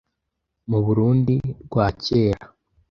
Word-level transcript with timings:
Mu 0.69 0.79
Burunndi 0.85 1.35
rwa 1.65 1.87
kera, 2.03 2.41